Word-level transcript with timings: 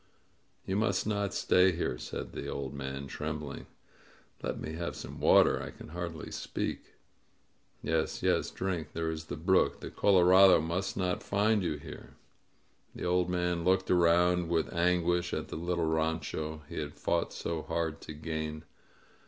"You 0.65 0.75
must 0.77 1.05
not 1.05 1.31
stay 1.31 1.73
here," 1.73 1.99
said 1.99 2.31
the 2.31 2.47
old 2.47 2.73
man, 2.73 3.05
trem 3.05 3.37
bling. 3.37 3.67
Let 4.41 4.59
me 4.59 4.73
have 4.73 4.95
some 4.95 5.19
water— 5.19 5.59
^I 5.63 5.77
can 5.77 5.89
hardly 5.89 6.31
speak." 6.31 6.95
Yes, 7.83 8.23
yes, 8.23 8.49
drink. 8.49 8.93
There 8.93 9.11
is 9.11 9.25
the 9.25 9.35
brook. 9.35 9.79
The 9.79 9.91
colora 9.91 10.47
dos 10.55 10.63
must 10.63 10.97
not 10.97 11.21
find 11.21 11.61
you 11.61 11.75
here." 11.77 12.15
The 12.95 13.05
old 13.05 13.29
man 13.29 13.63
looked 13.63 13.91
around 13.91 14.49
with 14.49 14.73
anguish 14.73 15.35
at 15.35 15.49
the 15.49 15.55
little 15.55 15.85
rancho 15.85 16.63
he 16.67 16.79
had 16.79 16.95
fought 16.95 17.31
so 17.31 17.61
hard 17.61 18.01
to 18.01 18.13
gain. 18.13 18.63